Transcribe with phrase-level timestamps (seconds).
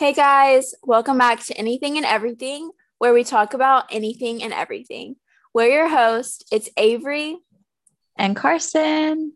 [0.00, 5.16] Hey guys, welcome back to Anything and Everything, where we talk about anything and everything.
[5.52, 6.46] We're your host.
[6.50, 7.36] It's Avery
[8.16, 9.34] and Carson.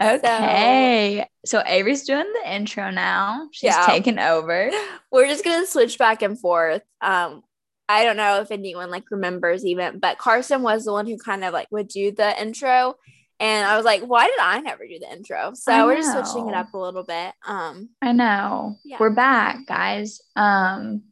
[0.00, 1.26] Okay.
[1.44, 3.50] So, so Avery's doing the intro now.
[3.52, 3.84] She's yeah.
[3.84, 4.70] taken over.
[5.12, 6.80] We're just gonna switch back and forth.
[7.02, 7.42] Um,
[7.90, 11.44] I don't know if anyone like remembers even, but Carson was the one who kind
[11.44, 12.94] of like would do the intro.
[13.38, 15.52] And I was like, why did I never do the intro?
[15.54, 17.34] So we're just switching it up a little bit.
[17.46, 18.76] Um I know.
[18.84, 18.96] Yeah.
[18.98, 20.20] We're back, guys.
[20.34, 21.02] Um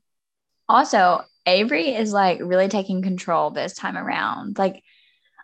[0.69, 4.59] also Avery is like really taking control this time around.
[4.59, 4.83] Like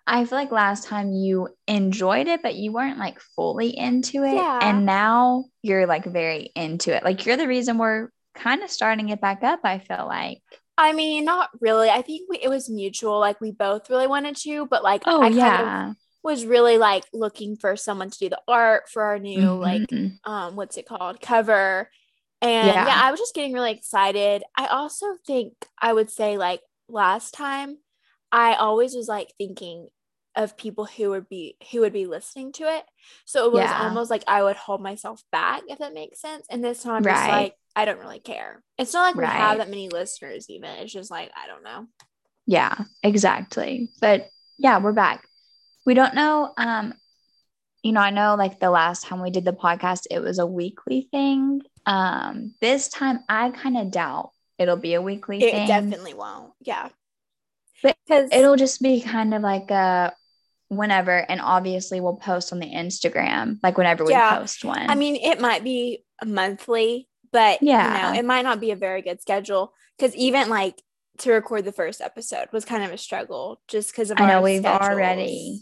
[0.07, 4.35] I feel like last time you enjoyed it, but you weren't like fully into it.
[4.35, 4.59] Yeah.
[4.62, 7.05] And now you're like very into it.
[7.05, 10.43] Like you're the reason we're kind of starting it back up, I feel like.
[10.79, 11.91] I mean, not really.
[11.91, 13.21] I think we, it was mutual.
[13.21, 16.79] Like we both really wanted to, but like oh I yeah, kind of was really
[16.79, 19.60] like looking for someone to do the art for our new mm-hmm.
[19.60, 21.91] like um what's it called cover,
[22.43, 22.87] and yeah.
[22.87, 24.43] yeah, I was just getting really excited.
[24.57, 27.79] I also think I would say like last time,
[28.32, 29.88] I always was like thinking
[30.37, 32.85] of people who would be who would be listening to it.
[33.24, 33.82] So it was yeah.
[33.82, 36.46] almost like I would hold myself back if that makes sense.
[36.51, 37.15] And this time I'm right.
[37.15, 38.63] just like I don't really care.
[38.79, 39.35] It's not like right.
[39.35, 40.71] we have that many listeners even.
[40.71, 41.87] It's just like I don't know.
[42.46, 43.91] Yeah, exactly.
[44.01, 45.24] But yeah, we're back.
[45.86, 46.95] We don't know um
[47.82, 50.46] you know, I know like the last time we did the podcast it was a
[50.46, 51.62] weekly thing.
[51.86, 55.64] Um this time I kind of doubt it'll be a weekly it thing.
[55.64, 56.52] It definitely won't.
[56.60, 56.88] Yeah.
[57.82, 60.12] Because it'll just be kind of like a
[60.68, 64.38] whenever and obviously we'll post on the Instagram like whenever we yeah.
[64.38, 64.88] post one.
[64.88, 68.76] I mean, it might be monthly, but yeah, you know, it might not be a
[68.76, 70.81] very good schedule cuz even like
[71.19, 74.42] to record the first episode was kind of a struggle just cuz of I know
[74.42, 74.91] we've schedules.
[74.91, 75.60] already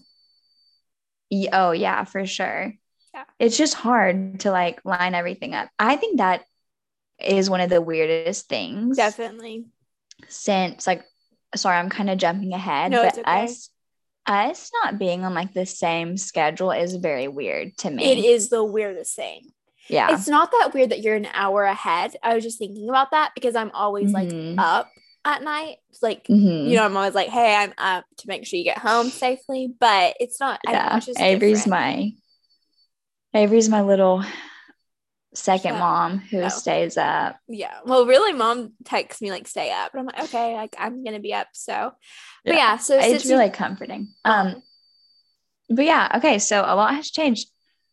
[1.53, 2.73] Oh yeah, for sure.
[3.15, 3.25] Yeah.
[3.39, 5.69] It's just hard to like line everything up.
[5.79, 6.45] I think that
[7.19, 8.97] is one of the weirdest things.
[8.97, 9.67] Definitely.
[10.29, 11.05] Since like
[11.55, 13.45] sorry, I'm kind of jumping ahead, no, but okay.
[13.45, 13.71] us
[14.27, 18.05] us not being on like the same schedule is very weird to me.
[18.05, 19.51] It is the weirdest thing.
[19.89, 20.13] Yeah.
[20.13, 22.15] It's not that weird that you're an hour ahead.
[22.23, 24.57] I was just thinking about that because I'm always mm-hmm.
[24.57, 24.91] like up
[25.29, 25.77] at night.
[26.01, 26.69] Like, mm-hmm.
[26.69, 29.73] you know, I'm always like, hey, I'm up to make sure you get home safely.
[29.79, 30.99] But it's not, yeah.
[31.07, 31.71] Know, Avery's different.
[31.71, 32.13] my
[33.35, 34.25] Avery's my little
[35.35, 35.81] second yeah.
[35.81, 36.49] mom who no.
[36.49, 37.39] stays up.
[37.47, 37.79] Yeah.
[37.85, 39.93] Well, really, mom texts me like stay up.
[39.93, 41.49] And I'm like, okay, like I'm gonna be up.
[41.53, 41.93] So
[42.45, 44.09] but yeah, yeah so it's really you- comforting.
[44.25, 44.63] Um
[45.69, 47.49] but yeah, okay, so a lot has changed.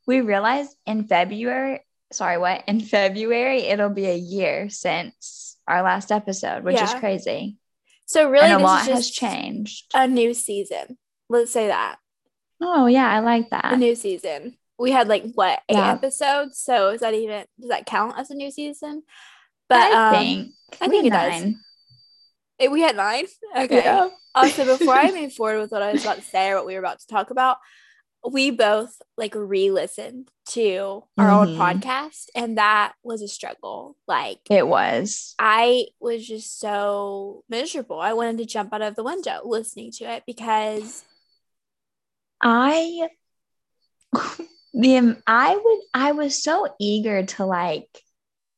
[0.08, 1.82] We realized in February,
[2.14, 2.64] sorry, what?
[2.68, 6.84] In February, it'll be a year since our last episode, which yeah.
[6.84, 7.58] is crazy.
[8.06, 9.92] So really and a lot has changed.
[9.94, 10.98] A new season.
[11.30, 11.98] Let's say that.
[12.62, 13.74] Oh yeah, I like that.
[13.74, 15.92] A new season we had like what eight yeah.
[15.92, 19.04] episodes so is that even does that count as a new season
[19.70, 21.44] but i um, think i think it nine.
[21.44, 21.54] does
[22.60, 23.26] it, we had nine
[23.58, 24.10] okay yeah.
[24.34, 26.74] also before i move forward with what i was about to say or what we
[26.74, 27.58] were about to talk about
[28.32, 31.50] we both like re-listened to our mm-hmm.
[31.50, 38.00] old podcast and that was a struggle like it was i was just so miserable
[38.00, 41.04] i wanted to jump out of the window listening to it because
[42.42, 43.08] i
[44.76, 47.88] the I would I was so eager to like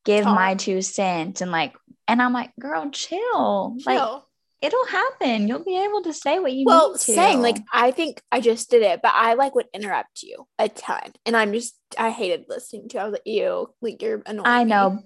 [0.04, 0.36] give Talk.
[0.36, 1.76] my two cents and like
[2.08, 3.78] and I'm like, girl, chill.
[3.80, 3.84] chill.
[3.86, 4.22] Like
[4.62, 5.48] it'll happen.
[5.48, 7.12] You'll be able to say what you well, need to.
[7.12, 10.48] Well saying like I think I just did it, but I like would interrupt you
[10.58, 13.00] a ton, and I'm just I hated listening to.
[13.00, 14.48] I was like, ew, like you're annoying.
[14.48, 15.00] I know, me.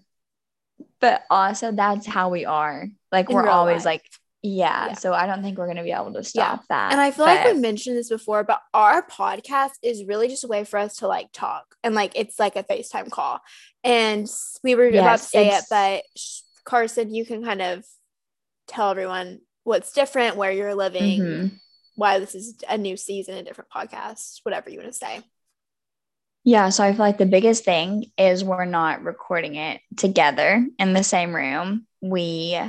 [1.00, 2.88] but also that's how we are.
[3.12, 3.86] Like In we're always life.
[3.86, 4.06] like
[4.44, 6.66] yeah, yeah, So I don't think we're going to be able to stop yeah.
[6.70, 6.92] that.
[6.94, 7.46] And I feel but...
[7.46, 10.98] like we mentioned this before, but our podcast is really just a way for us
[10.98, 13.40] to like talk and like it's like a FaceTime call.
[13.84, 14.28] And
[14.64, 15.64] we were yes, about to say it's...
[15.64, 16.04] it, but
[16.66, 17.86] Carson, you can kind of
[18.68, 21.56] tell everyone what's different, where you're living, mm-hmm.
[21.96, 25.22] why this is a new season, a different podcast, whatever you want to say.
[26.44, 30.94] Yeah, so I feel like the biggest thing is we're not recording it together in
[30.94, 31.86] the same room.
[32.02, 32.60] We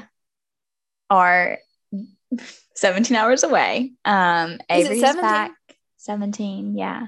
[1.09, 1.59] are
[2.75, 3.93] 17 hours away.
[4.05, 5.53] Um, Avery's back
[5.99, 7.07] 17, yeah.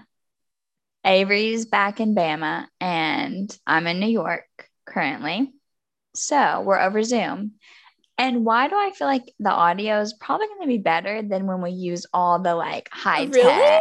[1.05, 4.47] Avery's back in Bama and I'm in New York
[4.87, 5.53] currently.
[6.15, 7.53] So we're over Zoom.
[8.17, 11.47] And why do I feel like the audio is probably going to be better than
[11.47, 13.81] when we use all the like high tech really?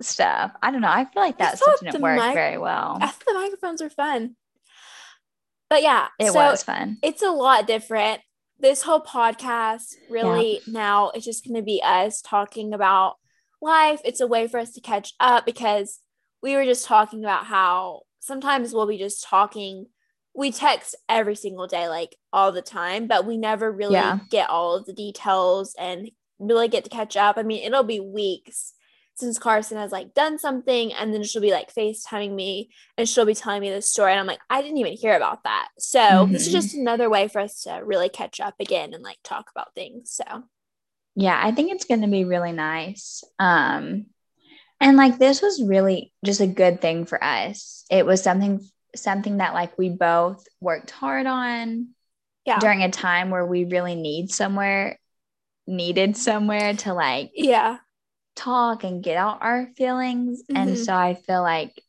[0.00, 0.52] stuff?
[0.62, 0.88] I don't know.
[0.88, 2.98] I feel like that stuff didn't work mic- very well.
[3.00, 4.36] I thought the microphones are fun.
[5.68, 6.98] But yeah, it so was fun.
[7.02, 8.20] It's a lot different
[8.62, 10.72] this whole podcast really yeah.
[10.72, 13.16] now it's just going to be us talking about
[13.60, 14.00] life.
[14.04, 15.98] It's a way for us to catch up because
[16.42, 19.86] we were just talking about how sometimes we'll be just talking
[20.34, 24.20] we text every single day, like all the time, but we never really yeah.
[24.30, 27.36] get all of the details and really get to catch up.
[27.36, 28.72] I mean, it'll be weeks
[29.14, 33.26] since Carson has like done something, and then she'll be like FaceTiming me and she'll
[33.26, 34.12] be telling me this story.
[34.12, 35.68] And I'm like, I didn't even hear about that.
[35.78, 36.32] So mm-hmm.
[36.32, 39.50] this is just another way for us to really catch up again and like talk
[39.54, 40.10] about things.
[40.10, 40.24] So
[41.14, 43.22] yeah, I think it's gonna be really nice.
[43.38, 44.06] Um
[44.80, 47.84] and like this was really just a good thing for us.
[47.90, 51.88] It was something something that like we both worked hard on
[52.44, 52.58] yeah.
[52.58, 54.98] during a time where we really need somewhere
[55.66, 57.78] needed somewhere to like yeah.
[58.34, 60.42] talk and get out our feelings.
[60.42, 60.56] Mm-hmm.
[60.56, 61.80] and so i feel like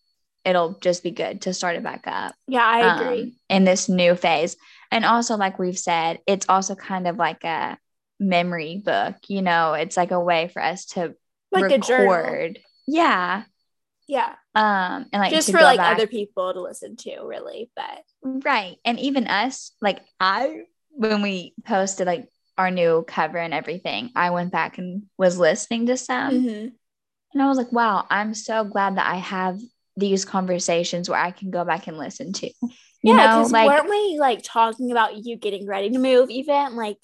[0.45, 2.35] it'll just be good to start it back up.
[2.47, 3.21] Yeah i agree.
[3.21, 4.55] um, in this new phase.
[4.91, 7.77] And also like we've said it's also kind of like a
[8.19, 9.73] memory book you know?
[9.73, 11.15] It's like a way for us to
[11.51, 12.59] like record.
[12.87, 13.43] Yeah
[14.13, 14.35] yeah.
[14.53, 15.95] Um, and like just for like back.
[15.95, 17.71] other people to listen to, really.
[17.75, 18.03] But
[18.45, 18.75] right.
[18.85, 20.61] And even us, like I
[20.91, 25.87] when we posted like our new cover and everything, I went back and was listening
[25.87, 26.33] to some.
[26.33, 26.67] Mm-hmm.
[27.33, 29.59] And I was like, wow, I'm so glad that I have
[29.97, 32.47] these conversations where I can go back and listen to.
[33.05, 36.75] You yeah, because like, weren't we like talking about you getting ready to move even?
[36.75, 36.99] Like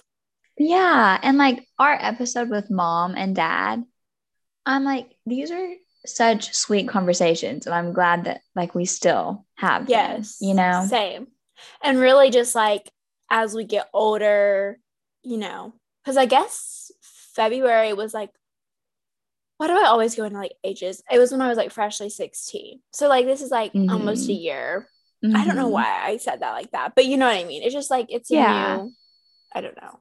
[0.58, 1.20] Yeah.
[1.24, 3.84] And like our episode with mom and dad,
[4.66, 5.68] I'm like, these are
[6.06, 10.86] such sweet conversations and i'm glad that like we still have yes them, you know?
[10.90, 11.28] same.
[11.84, 12.90] And really just like
[13.30, 14.80] as we get older
[15.24, 15.74] you know
[16.04, 16.92] because i guess
[17.36, 18.30] february was like
[19.58, 21.04] why do i always go into like ages?
[21.12, 23.90] It was when i was like freshly 16 so like this is like mm-hmm.
[23.90, 24.88] almost a year.
[25.24, 25.36] Mm-hmm.
[25.36, 25.74] i don't know mm-hmm.
[25.74, 27.62] why i said that like that but you know what i mean.
[27.64, 28.78] It's just like it's yeah.
[28.78, 28.94] new,
[29.54, 30.00] i don't know.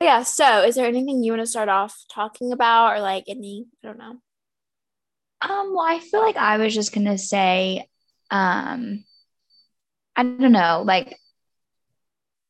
[0.00, 3.24] But yeah so is there anything you want to start off talking about or like
[3.28, 4.16] any i don't know
[5.42, 7.88] um, well, I feel like I was just gonna say,
[8.30, 9.04] um,
[10.16, 11.16] I don't know, like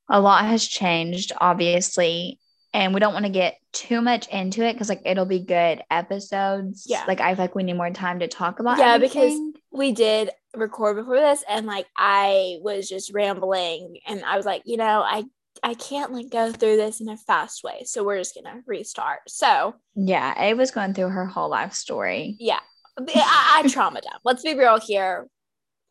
[0.09, 2.41] a lot has changed, obviously,
[2.73, 5.83] and we don't want to get too much into it because like it'll be good
[5.91, 6.85] episodes.
[6.87, 7.05] Yeah.
[7.07, 8.79] Like I feel like we need more time to talk about.
[8.79, 9.53] Yeah, everything.
[9.53, 14.47] because we did record before this, and like I was just rambling, and I was
[14.47, 15.25] like, you know, I
[15.63, 17.83] I can't like go through this in a fast way.
[17.85, 19.21] So we're just gonna restart.
[19.29, 22.37] So yeah, it was going through her whole life story.
[22.39, 22.61] Yeah.
[22.99, 24.21] I, I trauma dump.
[24.25, 25.27] Let's be real here.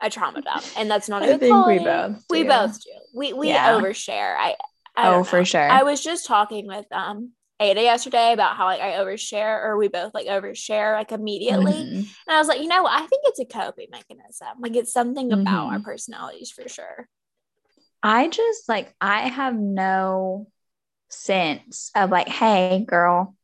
[0.02, 2.18] I trauma dump, and that's not a good I we both.
[2.18, 2.24] Do.
[2.30, 2.92] We both do.
[3.14, 3.74] We we yeah.
[3.74, 4.36] overshare.
[4.38, 4.56] I,
[4.96, 5.70] I oh for sure.
[5.70, 9.90] I was just talking with um Ada yesterday about how like I overshare, or we
[9.90, 11.98] both like overshare like immediately, mm-hmm.
[11.98, 12.94] and I was like, you know, what?
[12.94, 14.48] I think it's a coping mechanism.
[14.60, 15.74] Like it's something about mm-hmm.
[15.74, 17.08] our personalities for sure.
[18.02, 20.48] I just like I have no
[21.10, 23.36] sense of like, hey, girl,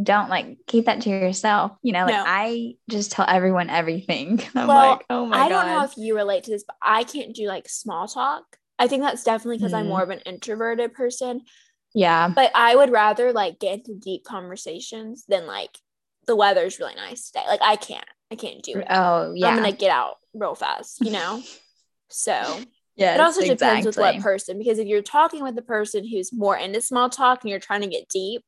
[0.00, 1.72] don't like keep that to yourself.
[1.82, 2.24] You know, like no.
[2.26, 4.40] I just tell everyone everything.
[4.54, 5.62] I'm well, like, oh my I God.
[5.62, 8.44] don't know if you relate to this, but I can't do like small talk.
[8.78, 9.78] I think that's definitely because mm.
[9.78, 11.42] I'm more of an introverted person.
[11.94, 12.28] Yeah.
[12.28, 15.76] But I would rather like get into deep conversations than like
[16.26, 17.44] the weather's really nice today.
[17.46, 18.04] Like I can't.
[18.30, 18.86] I can't do it.
[18.88, 19.48] Oh yeah.
[19.48, 21.42] I'm gonna get out real fast, you know?
[22.08, 22.32] so
[22.96, 23.56] yeah, it also exactly.
[23.56, 27.10] depends with what person because if you're talking with the person who's more into small
[27.10, 28.42] talk and you're trying to get deep,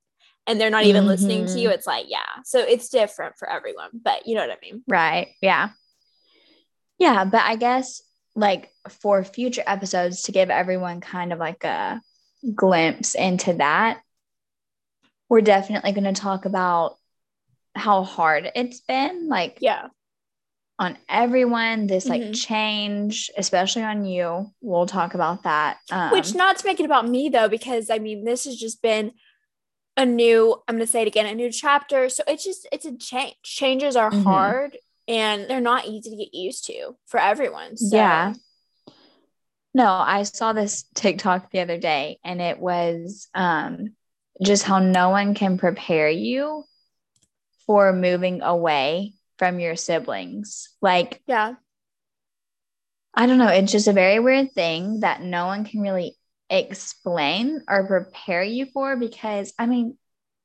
[0.47, 1.09] and they're not even mm-hmm.
[1.09, 1.75] listening to you, mm-hmm.
[1.75, 2.43] it's like, yeah.
[2.45, 4.83] So it's different for everyone, but you know what I mean?
[4.87, 5.29] Right.
[5.41, 5.71] Yeah.
[6.99, 7.25] Yeah.
[7.25, 8.03] But I guess
[8.35, 8.71] like
[9.01, 12.01] for future episodes to give everyone kind of like a
[12.55, 14.01] glimpse into that,
[15.29, 16.97] we're definitely going to talk about
[17.75, 19.29] how hard it's been.
[19.29, 19.89] Like, yeah.
[20.77, 22.33] On everyone, this like mm-hmm.
[22.33, 24.51] change, especially on you.
[24.61, 25.79] We'll talk about that.
[25.91, 28.83] Um, Which, not to make it about me though, because I mean, this has just
[28.83, 29.13] been
[29.97, 32.09] a new i'm going to say it again a new chapter.
[32.09, 33.37] So it's just it's a change.
[33.43, 34.23] Changes are mm-hmm.
[34.23, 37.77] hard and they're not easy to get used to for everyone.
[37.77, 37.97] So.
[37.97, 38.35] yeah.
[39.73, 43.95] No i saw this tiktok the other day and it was um
[44.43, 46.65] just how no one can prepare you
[47.67, 50.71] for moving away from your siblings.
[50.81, 51.55] Like yeah.
[53.17, 53.49] I don't know.
[53.49, 56.17] It's just a very weird thing that no one can really
[56.59, 59.97] explain or prepare you for because I mean,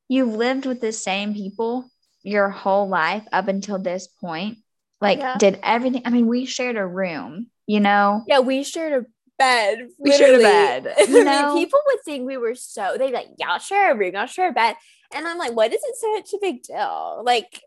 [0.07, 1.89] you've lived with the same people
[2.23, 4.57] your whole life up until this point.
[5.01, 5.37] Like, yeah.
[5.37, 8.23] did everything, I mean, we shared a room, you know?
[8.27, 9.05] Yeah, we shared a
[9.37, 9.87] bed.
[9.97, 10.43] We literally.
[10.43, 10.95] shared a bed.
[11.09, 11.55] You know?
[11.55, 14.53] people would think we were so, they like, y'all share a room, y'all share a
[14.53, 14.75] bed.
[15.15, 17.21] And I'm like, what is it such a big deal?
[17.23, 17.61] Like,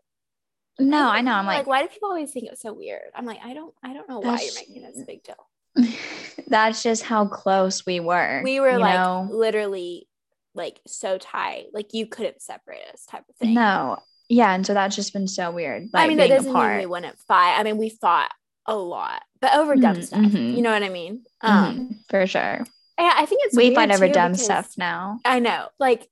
[0.79, 1.33] no, I know.
[1.33, 3.01] I'm like, like, why do people always think it's so weird?
[3.15, 5.35] I'm like, I don't, I don't know why you're making this a big deal.
[6.47, 8.41] That's just how close we were.
[8.43, 9.27] We were like know?
[9.31, 10.07] literally
[10.53, 11.67] like so tight.
[11.73, 13.53] Like you couldn't separate us type of thing.
[13.53, 13.97] No.
[14.29, 14.53] Yeah.
[14.53, 15.89] And so that's just been so weird.
[15.93, 16.73] Like I mean, that doesn't apart.
[16.73, 17.59] mean we wouldn't fight.
[17.59, 18.31] I mean, we fought
[18.65, 20.25] a lot, but over dumb mm-hmm.
[20.25, 20.33] stuff.
[20.33, 21.23] You know what I mean?
[21.41, 21.93] Um, mm-hmm.
[22.09, 22.65] for sure.
[22.99, 25.19] Yeah, I think it's we fight over dumb stuff now.
[25.25, 26.07] I know, like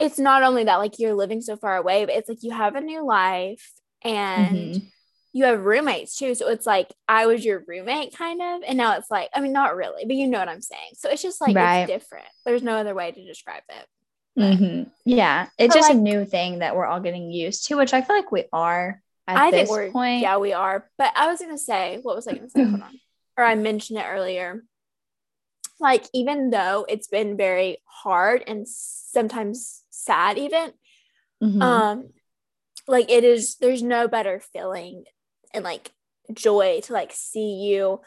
[0.00, 2.74] it's not only that like you're living so far away, but it's like you have
[2.74, 4.86] a new life and mm-hmm.
[5.34, 6.36] You have roommates too.
[6.36, 9.52] So it's like I was your roommate kind of, and now it's like I mean
[9.52, 10.92] not really, but you know what I'm saying.
[10.94, 11.80] So it's just like right.
[11.80, 12.28] it's different.
[12.46, 14.40] There's no other way to describe it.
[14.40, 14.90] Mm-hmm.
[15.04, 18.00] Yeah, it's just like, a new thing that we're all getting used to, which I
[18.00, 19.02] feel like we are.
[19.26, 20.22] I think point.
[20.22, 20.88] yeah we are.
[20.98, 22.62] But I was gonna say what was I gonna say?
[22.62, 23.00] Hold on,
[23.36, 24.62] or I mentioned it earlier.
[25.80, 30.72] Like even though it's been very hard and sometimes sad, even,
[31.42, 31.60] mm-hmm.
[31.60, 32.10] um,
[32.86, 33.56] like it is.
[33.56, 35.04] There's no better feeling
[35.54, 35.90] and like
[36.32, 38.00] joy to like see you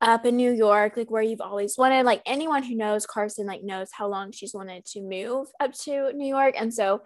[0.00, 2.04] up in New York, like where you've always wanted.
[2.04, 6.12] Like anyone who knows Carson, like knows how long she's wanted to move up to
[6.12, 6.54] New York.
[6.58, 7.02] And so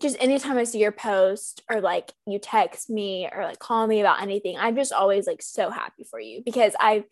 [0.00, 4.00] just anytime I see your post or like you text me or like call me
[4.00, 7.04] about anything, I'm just always like so happy for you because I've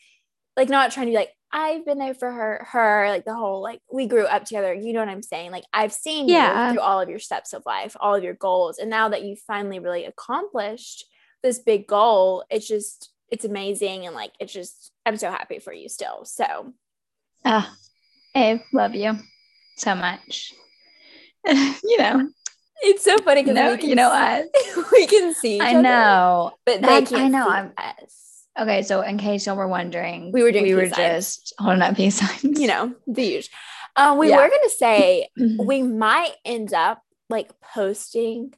[0.57, 3.63] like not trying to be like, I've been there for her, her, like the whole
[3.63, 4.75] like we grew up together.
[4.75, 5.53] You know what I'm saying?
[5.53, 6.69] Like I've seen yeah.
[6.69, 8.79] you through all of your steps of life, all of your goals.
[8.79, 11.07] And now that you've finally really accomplished
[11.45, 15.73] this big goal, it's just it's amazing and like it's just I'm so happy for
[15.73, 16.25] you still.
[16.25, 16.73] So
[17.45, 19.13] ah, uh, I love you
[19.77, 20.53] so much.
[21.47, 22.29] you know.
[22.83, 24.47] It's so funny because no, you know us.
[24.93, 25.61] we can see.
[25.61, 27.49] I know, but they can't I know.
[27.49, 28.47] I'm, us.
[28.59, 31.37] Okay, so in case y'all were wondering, we were doing we were signs.
[31.37, 32.61] just holding up peace signs.
[32.61, 33.55] You know, the usual.
[33.97, 34.37] Um, we yeah.
[34.37, 38.55] were gonna say we might end up like posting.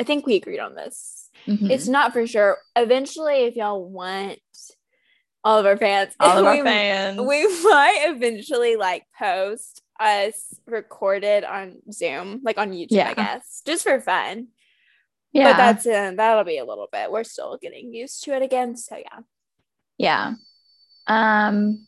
[0.00, 1.70] I think we agreed on this Mm-hmm.
[1.70, 2.58] It's not for sure.
[2.76, 4.38] Eventually, if y'all want
[5.42, 10.54] all of our fans, all of we, our fans, we might eventually like post us
[10.66, 13.10] recorded on Zoom, like on YouTube, yeah.
[13.10, 14.48] I guess, just for fun.
[15.32, 17.10] Yeah, but that's uh, that'll be a little bit.
[17.10, 19.20] We're still getting used to it again, so yeah.
[19.96, 20.34] Yeah.
[21.06, 21.86] Um.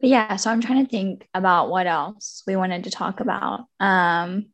[0.00, 3.66] But yeah, so I'm trying to think about what else we wanted to talk about.
[3.80, 4.46] Um.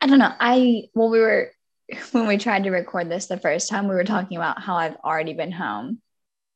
[0.00, 0.32] I don't know.
[0.38, 1.50] I well, we were
[2.12, 4.96] when we tried to record this the first time, we were talking about how I've
[4.96, 6.00] already been home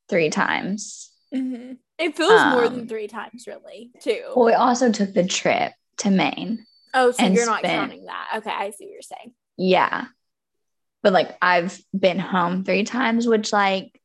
[0.09, 1.11] three times.
[1.35, 1.75] Mm-hmm.
[1.99, 4.23] It feels um, more than um, three times, really, too.
[4.35, 6.67] Well, we also took the trip to Maine.
[6.95, 8.29] Oh, so you're not spent, counting that.
[8.37, 9.33] Okay, I see what you're saying.
[9.57, 10.07] Yeah.
[11.03, 14.01] But like I've been home three times, which like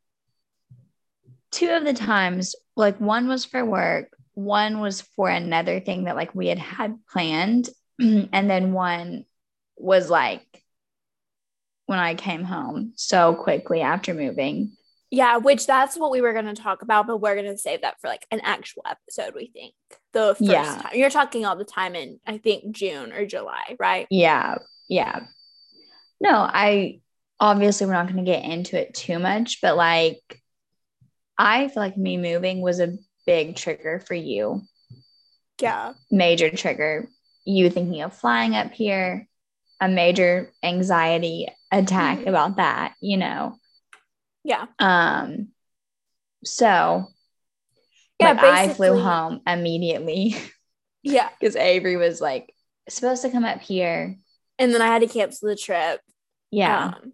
[1.52, 6.16] two of the times, like one was for work, one was for another thing that
[6.16, 9.26] like we had had planned, and then one
[9.78, 10.64] was like
[11.86, 14.74] when I came home so quickly after moving.
[15.10, 17.82] Yeah, which that's what we were going to talk about, but we're going to save
[17.82, 19.74] that for like an actual episode, we think.
[20.12, 20.80] The first yeah.
[20.82, 20.92] time.
[20.96, 24.06] You're talking all the time in, I think, June or July, right?
[24.10, 24.58] Yeah.
[24.90, 25.22] Yeah.
[26.20, 27.00] No, I
[27.40, 30.42] obviously we're not going to get into it too much, but like,
[31.38, 34.64] I feel like me moving was a big trigger for you.
[35.62, 35.94] Yeah.
[36.12, 37.08] Major trigger.
[37.48, 39.28] You thinking of flying up here,
[39.80, 42.30] a major anxiety attack mm-hmm.
[42.30, 43.58] about that, you know.
[44.44, 44.66] Yeah.
[44.80, 45.50] Um
[46.44, 47.08] so
[48.20, 50.36] yeah, like I flew home immediately.
[51.04, 51.30] Yeah.
[51.40, 52.54] Because Avery was like
[52.90, 54.18] supposed to come up here.
[54.60, 56.02] And then I had to cancel the trip.
[56.52, 56.88] Yeah.
[56.88, 57.14] Um,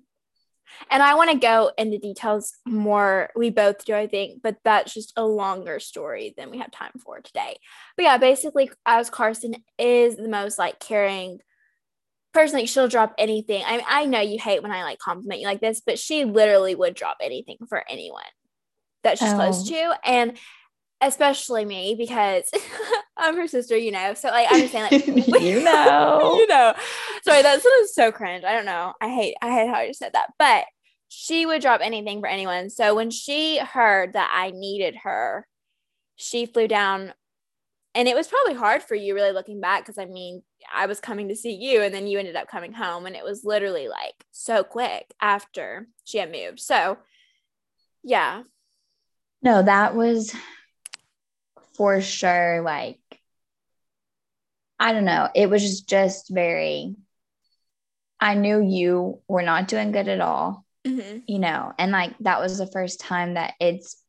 [0.89, 3.30] and I want to go into details more.
[3.36, 6.94] We both do, I think, but that's just a longer story than we have time
[7.03, 7.58] for today.
[7.98, 11.39] But yeah, basically, as Carson is the most like caring
[12.34, 15.46] personally she'll drop anything I mean, I know you hate when I like compliment you
[15.46, 18.24] like this but she literally would drop anything for anyone
[19.03, 19.36] that she's oh.
[19.36, 20.38] close to and
[21.00, 22.50] especially me because
[23.24, 25.08] I'm her sister you know so like I'm just saying like
[25.42, 26.36] you know.
[26.38, 26.74] you know.
[27.24, 28.44] Sorry that sounds so cringe.
[28.44, 28.94] I don't know.
[29.01, 30.30] I hate I hate how I just said that.
[30.38, 30.65] But
[31.08, 32.70] she would drop anything for anyone.
[32.70, 35.48] So when she heard that I needed her
[36.15, 37.13] she flew down.
[37.96, 40.42] And it was probably hard for you really looking back because I mean
[40.74, 43.24] I was coming to see you and then you ended up coming home and it
[43.24, 46.60] was literally like so quick after she had moved.
[46.60, 46.98] So
[48.03, 48.44] yeah.
[49.42, 50.34] No, that was
[51.75, 53.00] for sure like
[54.80, 55.30] I don't know.
[55.34, 56.96] It was just, just very
[58.20, 60.65] I knew you were not doing good at all.
[60.86, 61.20] Mm-hmm.
[61.27, 64.01] You know, and like that was the first time that it's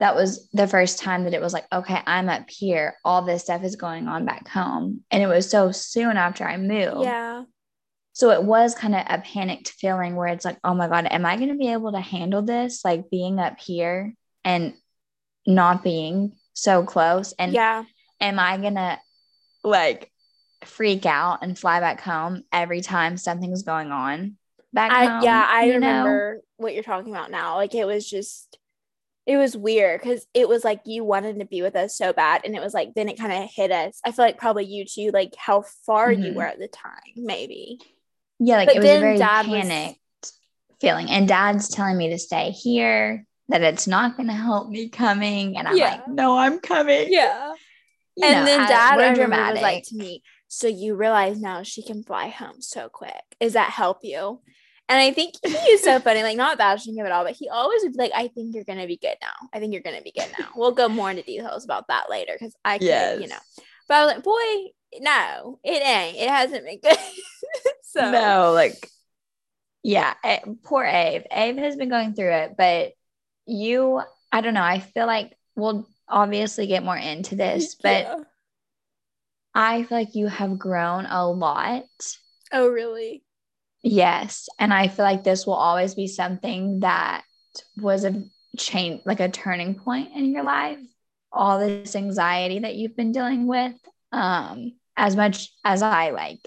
[0.00, 2.96] that was the first time that it was like, okay, I'm up here.
[3.04, 5.02] All this stuff is going on back home.
[5.10, 7.02] And it was so soon after I moved.
[7.02, 7.42] Yeah.
[8.12, 11.26] So it was kind of a panicked feeling where it's like, oh my God, am
[11.26, 12.84] I going to be able to handle this?
[12.84, 14.74] Like being up here and
[15.46, 17.32] not being so close.
[17.38, 17.84] And yeah.
[18.20, 18.98] Am I to
[19.62, 20.10] like
[20.64, 24.36] freak out and fly back home every time something's going on?
[24.72, 26.40] back I, home, yeah, I remember know?
[26.56, 27.56] what you're talking about now.
[27.56, 28.58] Like it was just
[29.26, 32.42] it was weird because it was like you wanted to be with us so bad
[32.44, 34.86] and it was like then it kind of hit us i feel like probably you
[34.86, 36.22] too like how far mm-hmm.
[36.22, 37.78] you were at the time maybe
[38.38, 40.32] yeah like but it was a very dad panicked was...
[40.80, 44.88] feeling and dad's telling me to stay here that it's not going to help me
[44.88, 45.92] coming and i'm yeah.
[45.92, 47.52] like no i'm coming yeah
[48.16, 49.54] you and know, then dad I, dramatic.
[49.54, 53.52] was like to me so you realize now she can fly home so quick Is
[53.52, 54.40] that help you
[54.88, 57.48] and I think he is so funny, like not bashing him at all, but he
[57.48, 59.48] always would be like, I think you're gonna be good now.
[59.52, 60.48] I think you're gonna be good now.
[60.56, 63.20] We'll go more into details about that later because I can't, yes.
[63.20, 63.36] you know.
[63.86, 66.16] But I was like, boy, no, it ain't.
[66.16, 66.98] It hasn't been good.
[67.82, 68.88] so no, like
[69.82, 70.14] yeah,
[70.64, 71.26] poor Ave.
[71.30, 72.92] Ave has been going through it, but
[73.48, 74.02] you,
[74.32, 74.62] I don't know.
[74.62, 78.16] I feel like we'll obviously get more into this, but yeah.
[79.54, 81.84] I feel like you have grown a lot.
[82.52, 83.24] Oh, really?
[83.82, 84.48] Yes.
[84.58, 87.22] And I feel like this will always be something that
[87.76, 88.22] was a
[88.56, 90.78] change, like a turning point in your life.
[91.30, 93.74] All this anxiety that you've been dealing with.
[94.10, 96.40] Um, as much as I like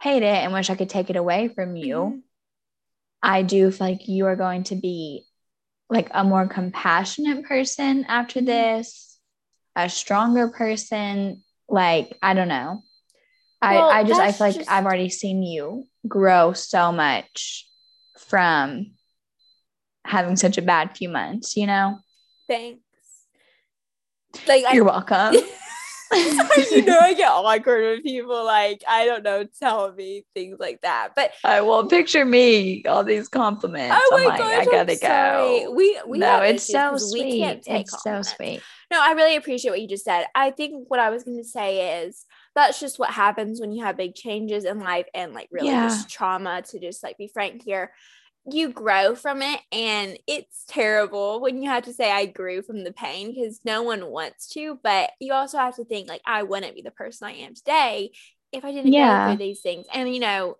[0.00, 2.18] hate it and wish I could take it away from you, mm-hmm.
[3.22, 5.25] I do feel like you are going to be
[5.88, 8.46] like a more compassionate person after mm-hmm.
[8.46, 9.18] this,
[9.74, 11.42] a stronger person.
[11.68, 12.82] Like, I don't know.
[13.62, 14.70] Well, I, I just I feel like just...
[14.70, 17.68] I've already seen you grow so much
[18.18, 18.92] from
[20.04, 21.98] having such a bad few months, you know?
[22.48, 22.80] Thanks.
[24.46, 25.36] Like you're I, welcome.
[26.70, 30.80] you know, I get awkward when people like I don't know tell me things like
[30.82, 31.10] that.
[31.16, 33.96] But I will picture me all these compliments.
[33.98, 35.72] Oh my I'm gosh, like, I gotta go.
[35.74, 37.62] We we no, it's so sweet.
[37.66, 38.62] it's so sweet.
[38.90, 40.26] No, I really appreciate what you just said.
[40.34, 43.84] I think what I was going to say is that's just what happens when you
[43.84, 45.88] have big changes in life and like really yeah.
[45.88, 47.90] just trauma to just like be frank here
[48.50, 52.84] you grow from it and it's terrible when you have to say i grew from
[52.84, 56.42] the pain because no one wants to but you also have to think like i
[56.42, 58.10] wouldn't be the person i am today
[58.52, 59.24] if i didn't yeah.
[59.24, 60.56] go through these things and you know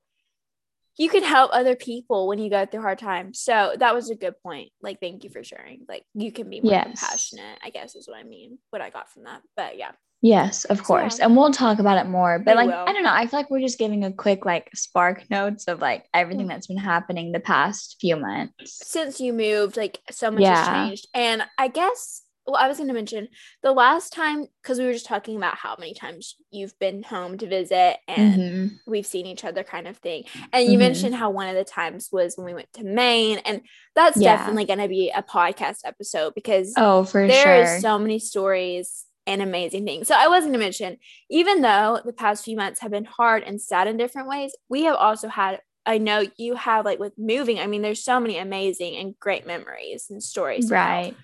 [0.99, 4.17] you can help other people when you go through hard times so that was a
[4.17, 6.85] good point like thank you for sharing like you can be more yes.
[6.85, 10.65] compassionate i guess is what i mean what i got from that but yeah Yes,
[10.65, 11.19] of course.
[11.19, 11.27] Yeah.
[11.27, 12.39] And we'll talk about it more.
[12.39, 12.85] But we like, will.
[12.89, 13.13] I don't know.
[13.13, 16.49] I feel like we're just giving a quick like spark notes of like everything mm.
[16.49, 18.81] that's been happening the past few months.
[18.87, 20.65] Since you moved, like so much yeah.
[20.65, 21.09] has changed.
[21.15, 23.29] And I guess well, I was going to mention
[23.63, 27.39] the last time because we were just talking about how many times you've been home
[27.39, 28.67] to visit and mm-hmm.
[28.87, 30.25] we've seen each other, kind of thing.
[30.53, 30.79] And you mm-hmm.
[30.79, 33.63] mentioned how one of the times was when we went to Maine, and
[33.97, 34.37] that's yeah.
[34.37, 38.21] definitely going to be a podcast episode because oh, for there sure, is so many
[38.21, 40.05] stories an amazing thing.
[40.05, 40.99] So I was going to mention,
[41.31, 44.85] even though the past few months have been hard and sad in different ways, we
[44.85, 45.61] have also had.
[45.89, 47.61] I know you have like with moving.
[47.61, 50.69] I mean, there's so many amazing and great memories and stories.
[50.69, 51.15] Right.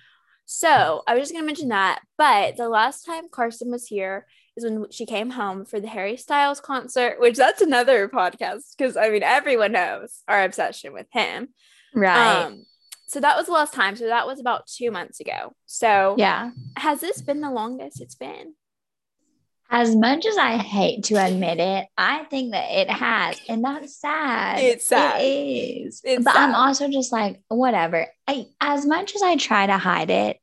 [0.47, 2.01] So I was just going to mention that.
[2.17, 6.17] But the last time Carson was here is when she came home for the Harry
[6.17, 11.49] Styles concert, which that's another podcast because I mean everyone knows our obsession with him.
[11.95, 12.45] Right.
[12.45, 12.65] Um,
[13.13, 13.95] so that was the last time.
[13.95, 15.53] So that was about two months ago.
[15.67, 18.55] So yeah, has this been the longest it's been?
[19.69, 24.01] As much as I hate to admit it, I think that it has, and that's
[24.01, 24.61] sad.
[24.61, 25.21] It's sad.
[25.21, 26.01] It is.
[26.05, 26.49] It's but sad.
[26.49, 28.07] I'm also just like, whatever.
[28.27, 30.39] I, as much as I try to hide it,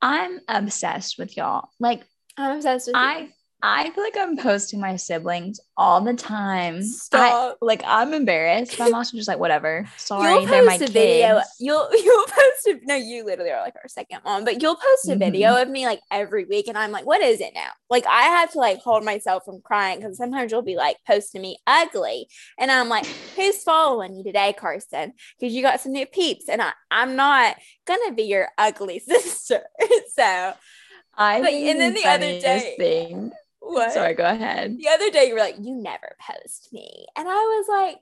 [0.00, 1.68] I'm obsessed with y'all.
[1.78, 2.04] Like,
[2.36, 3.28] I'm obsessed with I you.
[3.64, 6.82] I feel like I'm posting my siblings all the time.
[6.82, 7.58] Stop.
[7.62, 9.88] I, like I'm embarrassed, but I'm also just like whatever.
[9.98, 10.90] Sorry, you'll they're my kids.
[10.90, 11.40] Video.
[11.60, 15.06] You'll you'll post a, no, you literally are like our second mom, but you'll post
[15.06, 15.20] a mm-hmm.
[15.20, 17.68] video of me like every week, and I'm like, what is it now?
[17.88, 21.42] Like I have to like hold myself from crying because sometimes you'll be like posting
[21.42, 22.26] me ugly,
[22.58, 25.12] and I'm like, who's following you today, Carson?
[25.38, 27.54] Because you got some new peeps, and I I'm not
[27.86, 29.62] gonna be your ugly sister.
[30.14, 30.54] so.
[31.14, 33.92] I but, and then the other day thing what?
[33.92, 34.76] Sorry, go ahead.
[34.78, 37.06] The other day you were like, you never post me.
[37.16, 37.98] And I was like,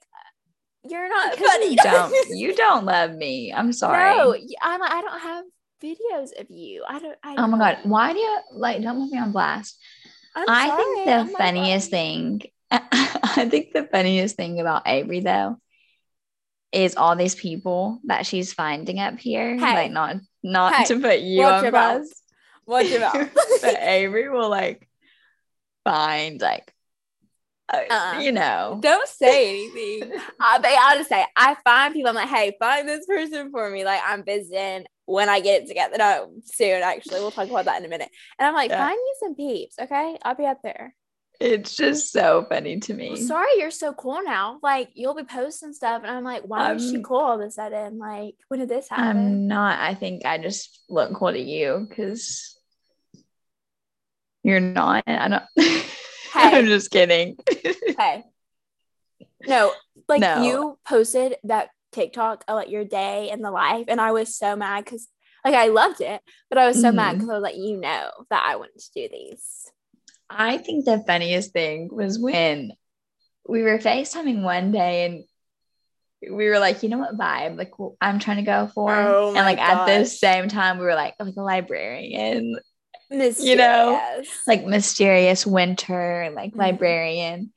[0.91, 1.71] you're not funny.
[1.71, 3.53] You don't, you don't love me.
[3.53, 4.17] I'm sorry.
[4.17, 5.45] No, I'm I don't have
[5.83, 6.85] videos of you.
[6.89, 7.79] I don't I Oh my god.
[7.83, 9.79] Why do you like don't put me on blast?
[10.35, 10.85] I'm I sorry.
[10.85, 15.57] think the oh funniest thing I think the funniest thing about Avery though
[16.73, 19.57] is all these people that she's finding up here.
[19.57, 19.75] Hey.
[19.75, 20.85] Like not not hey.
[20.85, 22.23] to put you Watch on blast.
[22.67, 23.31] Watch your mouth.
[23.63, 24.89] but Avery will like
[25.85, 26.73] find like
[27.73, 32.17] uh, uh, you know don't say anything uh, i'll just say i find people i'm
[32.17, 35.97] like hey find this person for me like i'm visiting when i get it together
[35.99, 38.85] no soon actually we'll talk about that in a minute and i'm like yeah.
[38.85, 40.95] find me some peeps okay i'll be up there
[41.41, 43.09] It's just so funny to me.
[43.09, 44.59] Well, sorry, you're so cool now.
[44.63, 47.51] Like you'll be posting stuff, and I'm like, why is she cool all of a
[47.51, 47.97] sudden?
[47.97, 49.07] Like, when did this happen?
[49.07, 49.81] I'm not.
[49.81, 52.60] I think I just look cool to you because
[54.43, 55.05] you're not.
[55.07, 55.43] I don't.
[56.33, 56.59] Hey.
[56.59, 57.39] I'm just kidding.
[57.99, 58.23] hey.
[59.49, 59.73] No,
[60.09, 60.45] like no.
[60.45, 64.85] you posted that TikTok about your day and the life, and I was so mad
[64.85, 65.09] because
[65.45, 66.97] like I loved it, but I was so mm-hmm.
[66.97, 69.73] mad because I was like, you know that I wanted to do these.
[70.29, 72.73] I think the funniest thing was when
[73.49, 78.19] we were FaceTiming one day and we were like, you know what vibe like I'm
[78.19, 78.95] trying to go for?
[78.95, 79.89] Oh and like gosh.
[79.89, 82.59] at the same time, we were like, like a librarian,
[83.11, 83.45] mysterious.
[83.45, 84.01] you know,
[84.47, 86.61] like mysterious winter, like mm-hmm.
[86.61, 87.53] librarian.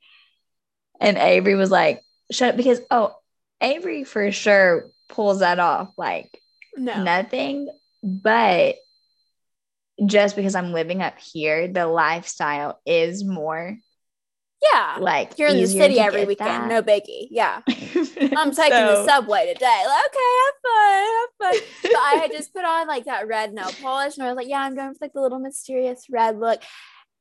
[1.00, 3.14] And Avery was like, shut up because oh,
[3.60, 6.40] Avery for sure pulls that off like
[6.76, 7.02] no.
[7.02, 7.68] nothing.
[8.02, 8.76] But
[10.04, 13.78] just because I'm living up here, the lifestyle is more.
[14.72, 14.96] Yeah.
[15.00, 16.48] Like you're in the city every weekend.
[16.48, 16.68] That.
[16.68, 17.28] No biggie.
[17.30, 17.60] Yeah.
[17.68, 19.82] I'm taking so, the subway today.
[19.86, 21.06] Like, okay, have fun.
[21.20, 21.68] Have fun.
[21.82, 24.48] but I had just put on like that red nail polish and I was like,
[24.48, 26.62] yeah, I'm going for like the little mysterious red look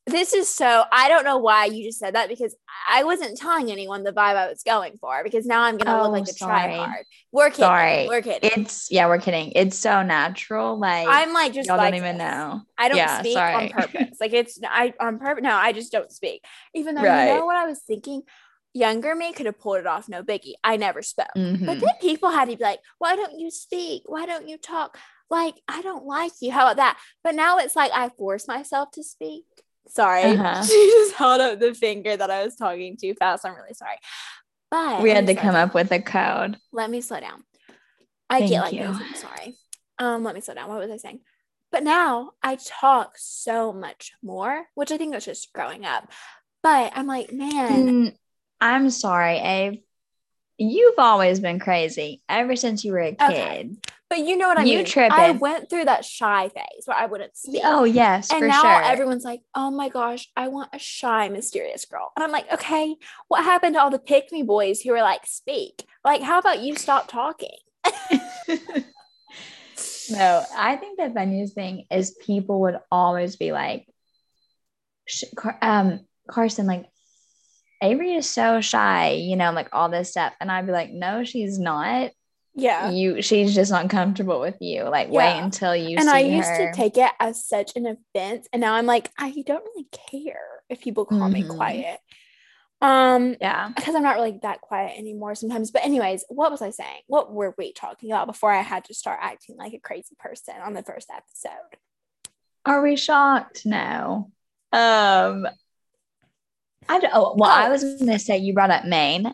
[0.05, 2.55] this is so I don't know why you just said that because
[2.89, 6.03] I wasn't telling anyone the vibe I was going for because now I'm gonna oh,
[6.03, 7.05] look like a tripod.
[7.31, 7.63] We're kidding.
[7.63, 8.07] Sorry.
[8.07, 8.49] We're kidding.
[8.53, 9.53] It's yeah, we're kidding.
[9.55, 10.77] It's so natural.
[10.77, 12.61] Like I'm like just y'all like don't even know.
[12.77, 13.55] I don't yeah, speak sorry.
[13.55, 14.17] on purpose.
[14.19, 15.43] like it's I on purpose.
[15.43, 16.43] No, I just don't speak.
[16.73, 17.29] Even though right.
[17.29, 18.23] you know what I was thinking.
[18.75, 20.53] Younger me could have pulled it off, no biggie.
[20.63, 21.27] I never spoke.
[21.37, 21.63] Mm-hmm.
[21.63, 24.01] But then people had to be like, why don't you speak?
[24.07, 24.97] Why don't you talk?
[25.29, 26.51] Like, I don't like you.
[26.51, 26.97] How about that?
[27.23, 29.43] But now it's like I force myself to speak
[29.87, 30.23] Sorry.
[30.33, 30.63] Uh-huh.
[30.63, 33.45] She just held up the finger that I was talking too fast.
[33.45, 33.97] I'm really sorry.
[34.71, 35.69] But we had to come down.
[35.69, 36.57] up with a code.
[36.71, 37.43] Let me slow down.
[38.29, 38.87] I Thank get like you.
[38.87, 38.97] this.
[38.97, 39.57] I'm sorry.
[39.99, 40.69] Um, let me slow down.
[40.69, 41.19] What was I saying?
[41.71, 46.11] But now I talk so much more, which I think was just growing up.
[46.63, 47.87] But I'm like, man.
[47.87, 48.17] Mm,
[48.61, 49.83] I'm sorry, Ave.
[50.57, 53.21] You've always been crazy ever since you were a kid.
[53.21, 53.69] Okay.
[54.09, 54.85] But you know what I you mean?
[54.85, 55.11] Tripping.
[55.11, 57.61] I went through that shy phase where I wouldn't speak.
[57.63, 58.83] Oh yes, and now sure.
[58.83, 62.95] everyone's like, "Oh my gosh, I want a shy, mysterious girl." And I'm like, "Okay,
[63.27, 65.85] what happened to all the pick me boys who were like, speak?
[66.05, 67.57] Like, how about you stop talking?"
[70.11, 73.87] no, I think the funniest thing is people would always be like,
[75.63, 76.85] um, Carson, like
[77.83, 80.33] Avery is so shy, you know, like all this stuff.
[80.39, 82.11] And I'd be like, no, she's not.
[82.55, 82.91] Yeah.
[82.91, 84.83] You she's just uncomfortable with you.
[84.83, 85.17] Like yeah.
[85.17, 86.71] wait until you And I used her.
[86.71, 88.47] to take it as such an offense.
[88.53, 91.33] And now I'm like, I don't really care if people call mm-hmm.
[91.33, 91.99] me quiet.
[92.79, 95.71] Um yeah, because I'm not really that quiet anymore sometimes.
[95.71, 97.01] But anyways, what was I saying?
[97.07, 100.55] What were we talking about before I had to start acting like a crazy person
[100.63, 101.79] on the first episode?
[102.65, 103.65] Are we shocked?
[103.65, 104.29] now?
[104.71, 105.47] Um
[106.89, 107.53] I don't, oh, well, oh.
[107.53, 109.33] I was gonna say you brought up Maine.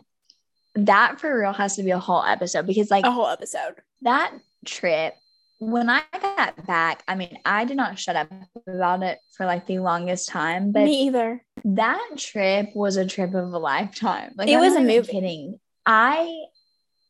[0.74, 3.74] That for real has to be a whole episode because, like, a whole episode.
[4.02, 4.32] That
[4.64, 5.14] trip,
[5.58, 8.30] when I got back, I mean, I did not shut up
[8.66, 10.72] about it for like the longest time.
[10.72, 11.44] But me either.
[11.64, 14.32] That trip was a trip of a lifetime.
[14.36, 15.12] Like, it I'm was a movie.
[15.12, 15.60] Kidding.
[15.84, 16.32] I,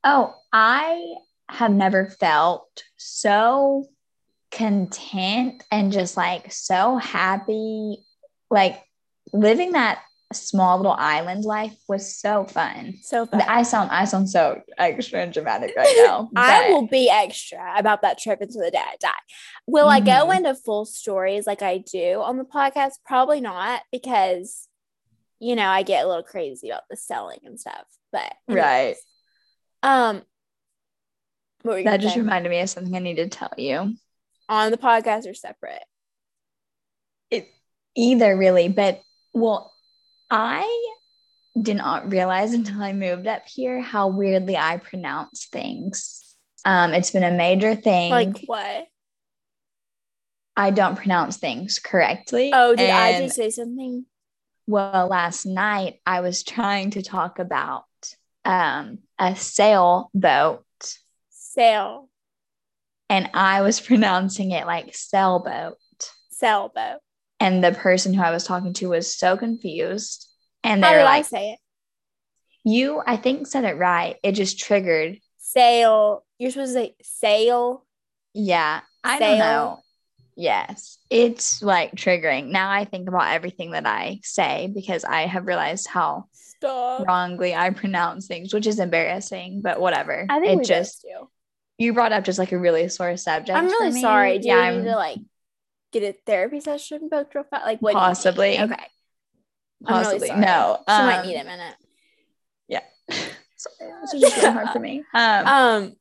[0.03, 1.15] oh, I
[1.49, 3.87] have never felt so
[4.51, 7.99] content and just like so happy,
[8.51, 8.83] like
[9.33, 12.95] living that small little island life was so fun.
[13.03, 13.43] So fun.
[13.43, 16.31] I sound I sound so extra and dramatic right now.
[16.37, 19.11] I will be extra about that trip until the day I die.
[19.67, 19.97] Will mm-hmm.
[19.97, 20.39] I go mm-hmm.
[20.39, 22.93] into full stories like I do on the podcast?
[23.05, 24.69] Probably not because
[25.41, 27.85] you know I get a little crazy about the selling and stuff.
[28.13, 28.65] But anyways.
[28.65, 28.97] right.
[29.83, 30.23] Um
[31.65, 32.21] that just say?
[32.21, 33.95] reminded me of something I need to tell you.
[34.49, 35.83] On the podcast or separate?
[37.31, 37.49] It
[37.95, 39.01] either really, but
[39.33, 39.73] well,
[40.31, 40.95] I
[41.61, 46.37] did not realize until I moved up here how weirdly I pronounce things.
[46.65, 48.11] Um, it's been a major thing.
[48.11, 48.87] Like what?
[50.57, 52.51] I don't pronounce things correctly.
[52.53, 54.05] Oh, did and, I just say something?
[54.67, 57.85] Well, last night I was trying to talk about
[58.45, 60.65] um, a sailboat.
[61.31, 62.09] Sail.
[63.09, 65.79] And I was pronouncing it like sailboat.
[66.31, 67.01] Sailboat.
[67.41, 70.29] And the person who I was talking to was so confused.
[70.63, 71.59] And they were like, I say it?
[72.65, 74.17] You, I think, said it right.
[74.23, 75.19] It just triggered.
[75.39, 76.25] sale.
[76.39, 77.87] You're supposed to say sale.
[78.35, 78.81] Yeah.
[79.03, 79.29] I sail.
[79.29, 79.79] don't know.
[80.37, 80.99] Yes.
[81.11, 82.47] It's like triggering.
[82.49, 87.07] Now I think about everything that I say because I have realized how Stop.
[87.07, 90.27] wrongly I pronounce things, which is embarrassing, but whatever.
[90.29, 91.29] I think it just do.
[91.79, 93.57] You brought up just like a really sore subject.
[93.57, 94.39] I'm really sorry.
[94.39, 95.19] Do yeah, I'm, to like
[95.93, 97.65] get a therapy session booked real fast?
[97.65, 97.95] Like what?
[97.95, 98.59] Possibly.
[98.59, 98.77] Okay.
[99.85, 100.79] possibly really no.
[100.89, 101.75] She um, might need a minute.
[102.69, 102.83] Yeah.
[103.11, 105.05] Sorry, this is just really hard for me.
[105.15, 105.97] Um, um,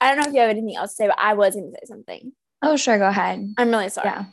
[0.00, 1.78] I don't know if you have anything else to say, but I was going to
[1.78, 2.32] say something.
[2.62, 2.98] Oh, sure.
[2.98, 3.54] Go ahead.
[3.58, 4.08] I'm really sorry.
[4.08, 4.24] Yeah.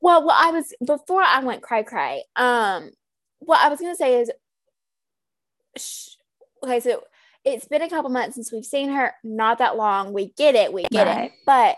[0.00, 2.22] Well, what I was before I went cry cry.
[2.36, 2.90] Um,
[3.38, 4.30] what I was gonna say is,
[5.76, 6.16] sh-
[6.62, 7.02] okay, so
[7.44, 9.14] it's been a couple months since we've seen her.
[9.24, 10.12] Not that long.
[10.12, 10.72] We get it.
[10.72, 11.24] We get right.
[11.24, 11.32] it.
[11.44, 11.76] But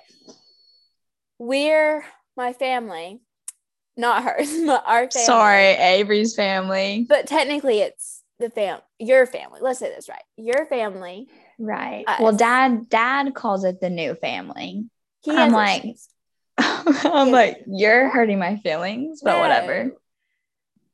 [1.38, 2.04] we're
[2.38, 3.20] my family,
[3.98, 5.26] not hers, but our family.
[5.26, 7.04] Sorry, Avery's family.
[7.06, 9.60] But technically, it's the fam, your family.
[9.60, 10.22] Let's say this right.
[10.38, 11.28] Your family.
[11.58, 12.04] Right.
[12.06, 12.20] Us.
[12.20, 14.86] Well, dad, dad calls it the new family.
[15.22, 15.84] He I'm like,
[16.58, 19.40] I'm like, you're hurting my feelings, but no.
[19.40, 19.90] whatever.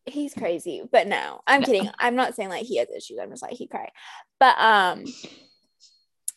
[0.06, 1.66] He's crazy, but no, I'm no.
[1.66, 1.90] kidding.
[1.98, 3.18] I'm not saying like he has issues.
[3.22, 3.90] I'm just like he cried,
[4.38, 5.04] but um,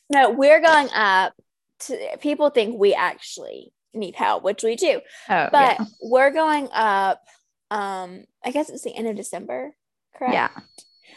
[0.09, 1.33] no, we're going up.
[1.81, 5.85] To people think we actually need help, which we do, oh, but yeah.
[6.01, 7.23] we're going up.
[7.69, 9.75] Um, I guess it's the end of December,
[10.15, 10.33] correct?
[10.33, 10.49] Yeah.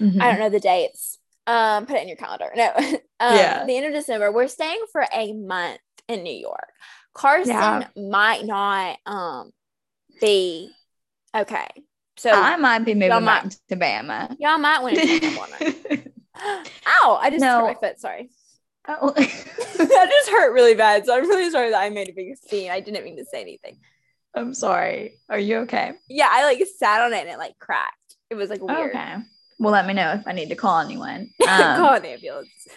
[0.01, 0.21] Mm-hmm.
[0.21, 1.19] I don't know the dates.
[1.47, 2.51] Um, put it in your calendar.
[2.55, 3.64] No, um, yeah.
[3.64, 4.33] The end of December.
[4.33, 6.69] We're staying for a month in New York.
[7.14, 7.87] Carson yeah.
[7.97, 9.51] might not um
[10.21, 10.71] be
[11.35, 11.66] okay.
[12.16, 14.37] So I might be moving back might, to Bama.
[14.38, 16.12] Y'all might want to
[16.87, 17.19] Ow!
[17.21, 17.66] I just no.
[17.66, 18.01] hurt my foot.
[18.01, 18.31] Sorry.
[18.88, 19.11] Oh.
[19.16, 21.07] that just hurt really bad.
[21.07, 22.71] So I'm really sorry that I made a big scene.
[22.71, 23.79] I didn't mean to say anything.
[24.35, 25.19] I'm sorry.
[25.29, 25.93] Are you okay?
[26.09, 28.16] Yeah, I like sat on it and it like cracked.
[28.31, 28.90] It was like weird.
[28.90, 29.16] Okay.
[29.59, 31.31] Well, let me know if I need to call anyone.
[31.47, 32.69] Um, call an ambulance.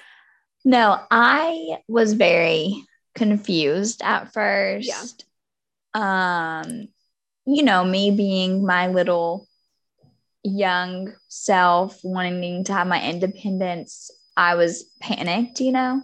[0.65, 2.83] No, I was very
[3.15, 5.25] confused at first.
[5.95, 6.61] Yeah.
[6.63, 6.87] Um,
[7.45, 9.47] you know, me being my little
[10.43, 16.01] young self wanting to have my independence, I was panicked, you know.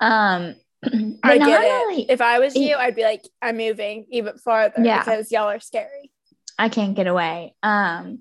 [0.00, 0.54] Um
[1.22, 1.68] I get it.
[1.68, 5.50] Really, if I was you, I'd be like, I'm moving even farther yeah, because y'all
[5.50, 6.10] are scary.
[6.58, 7.54] I can't get away.
[7.62, 8.20] Um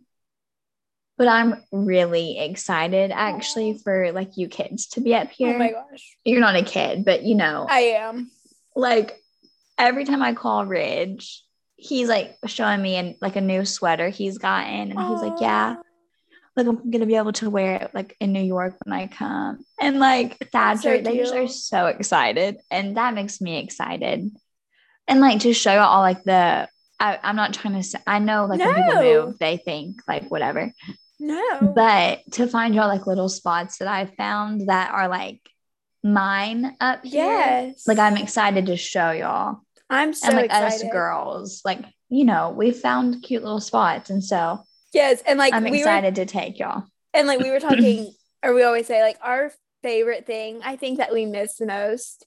[1.17, 5.53] but I'm really excited actually for like you kids to be up here.
[5.53, 6.17] Oh my gosh.
[6.23, 7.67] You're not a kid, but you know.
[7.69, 8.31] I am.
[8.73, 9.19] Like
[9.77, 11.43] every time I call Ridge,
[11.75, 15.09] he's like showing me in like a new sweater he's gotten and Aww.
[15.09, 15.75] he's like, "Yeah,
[16.59, 19.65] like I'm gonna be able to wear it like in New York when I come.
[19.79, 24.29] And like Thatcher, so they just are so excited, and that makes me excited.
[25.07, 26.69] And like to show all like the,
[26.99, 28.67] I, am not trying to say, I know like no.
[28.67, 30.71] when people move, they think like whatever,
[31.19, 31.73] no.
[31.75, 35.41] But to find y'all like little spots that I found that are like
[36.03, 37.25] mine up here.
[37.25, 37.87] Yes.
[37.87, 39.59] Like I'm excited to show y'all.
[39.89, 40.85] I'm so and like excited.
[40.87, 44.09] us girls, like, you know, we found cute little spots.
[44.09, 44.63] And so
[44.93, 45.21] Yes.
[45.25, 46.83] And like I'm we excited were, to take y'all.
[47.13, 50.97] And like we were talking, or we always say, like, our favorite thing I think
[50.97, 52.25] that we miss the most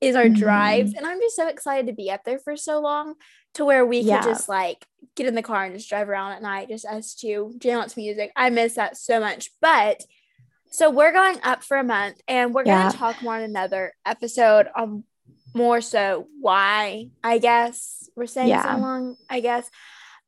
[0.00, 0.34] is our mm-hmm.
[0.34, 0.94] drives.
[0.94, 3.14] And I'm just so excited to be up there for so long
[3.54, 4.20] to where we yeah.
[4.20, 7.14] could just like get in the car and just drive around at night, just us
[7.14, 8.32] two, jam to music.
[8.36, 9.50] I miss that so much.
[9.60, 10.02] But
[10.66, 12.84] so we're going up for a month and we're yeah.
[12.84, 15.04] gonna talk more in another episode on
[15.54, 18.74] more so why I guess we're staying yeah.
[18.74, 19.70] so long, I guess.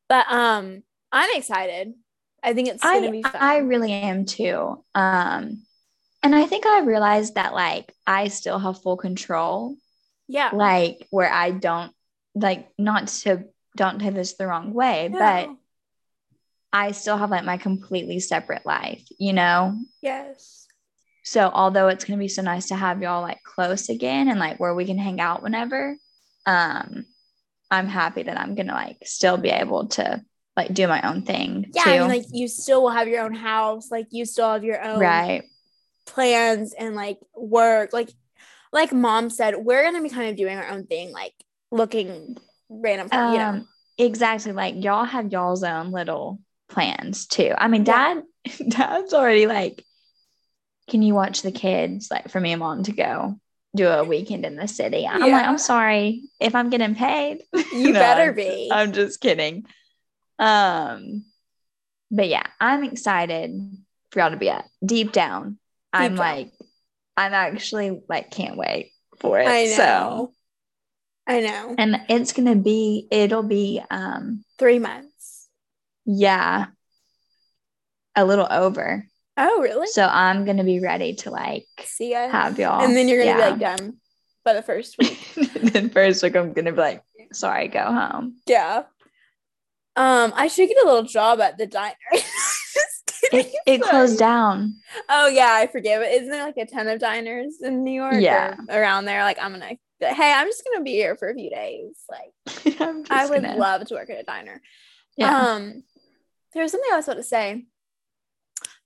[0.07, 1.93] But um I'm excited.
[2.43, 3.35] I think it's gonna I, be fun.
[3.35, 4.83] I really am too.
[4.95, 5.63] Um
[6.23, 9.75] and I think I realized that like I still have full control.
[10.27, 10.49] Yeah.
[10.53, 11.91] Like where I don't
[12.35, 15.19] like not to don't take this the wrong way, no.
[15.19, 15.49] but
[16.73, 19.77] I still have like my completely separate life, you know?
[20.01, 20.67] Yes.
[21.23, 24.59] So although it's gonna be so nice to have y'all like close again and like
[24.59, 25.97] where we can hang out whenever,
[26.45, 27.05] um,
[27.69, 30.23] I'm happy that I'm gonna like still be able to
[30.57, 31.71] like do my own thing.
[31.73, 31.89] Yeah, too.
[31.91, 34.83] I mean, like you still will have your own house, like you still have your
[34.83, 35.43] own right
[36.07, 37.93] plans and like work.
[37.93, 38.09] Like
[38.73, 41.33] like mom said, we're gonna be kind of doing our own thing, like
[41.71, 42.37] looking
[42.69, 43.49] random, um, you know.
[43.49, 43.67] Um,
[43.97, 44.51] exactly.
[44.51, 46.39] Like y'all have y'all's own little
[46.69, 47.53] plans too.
[47.55, 48.53] I mean, dad, yeah.
[48.69, 49.85] dad's already like,
[50.89, 52.09] can you watch the kids?
[52.09, 53.39] Like for me and mom to go
[53.75, 55.05] do a weekend in the city.
[55.07, 55.37] I'm yeah.
[55.37, 57.43] like, I'm sorry if I'm getting paid.
[57.71, 58.71] You no, better be.
[58.71, 59.65] I'm just kidding.
[60.39, 61.25] Um,
[62.11, 63.51] but yeah, I'm excited
[64.11, 65.51] for y'all to be at deep down.
[65.51, 65.59] Deep
[65.93, 66.17] I'm down.
[66.17, 66.51] like,
[67.15, 69.47] I'm actually like, can't wait for it.
[69.47, 69.75] I know.
[69.75, 70.33] So
[71.27, 71.75] I know.
[71.77, 75.49] And it's gonna be, it'll be um three months.
[76.05, 76.67] Yeah.
[78.15, 79.05] A little over.
[79.35, 79.87] Oh, really?
[79.87, 82.31] So I'm gonna be ready to like see us.
[82.31, 82.83] have y'all.
[82.83, 83.51] And then you're gonna yeah.
[83.53, 83.97] be like done
[84.43, 85.19] by the first week.
[85.73, 88.37] then first week I'm gonna be like, sorry, go home.
[88.47, 88.83] Yeah.
[89.97, 91.95] Um, I should get a little job at the diner.
[93.33, 94.75] it, it closed down.
[95.09, 95.99] Oh yeah, I forget.
[95.99, 98.15] But isn't there like a ton of diners in New York?
[98.19, 99.23] Yeah, around there.
[99.23, 101.97] Like I'm gonna hey, I'm just gonna be here for a few days.
[102.07, 102.79] Like
[103.09, 103.57] I would gonna...
[103.57, 104.61] love to work at a diner.
[105.17, 105.35] Yeah.
[105.35, 105.83] Um
[106.53, 107.65] there was something I was about to say.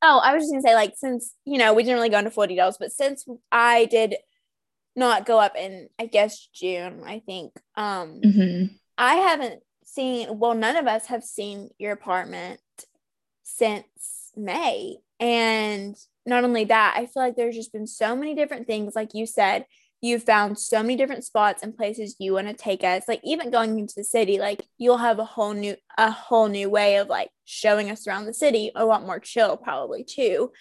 [0.02, 2.32] Oh, I was just gonna say, like, since you know, we didn't really go into
[2.32, 4.15] full details, but since I did
[4.95, 7.52] not go up in I guess June, I think.
[7.76, 8.74] Um mm-hmm.
[8.97, 9.62] I haven't
[9.93, 12.60] seen well, none of us have seen your apartment
[13.43, 14.97] since May.
[15.19, 19.13] And not only that, I feel like there's just been so many different things, like
[19.13, 19.65] you said,
[20.01, 23.51] you've found so many different spots and places you want to take us like even
[23.51, 27.08] going into the city like you'll have a whole new a whole new way of
[27.08, 30.51] like showing us around the city a lot more chill probably too